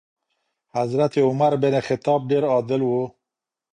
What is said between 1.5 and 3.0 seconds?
بن خطاب ډېر عادل و.